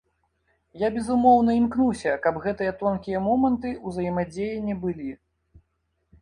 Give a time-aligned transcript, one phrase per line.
[0.83, 5.11] Я, безумоўна, імкнуся, каб гэтыя тонкія моманты ўзаемадзеяння былі.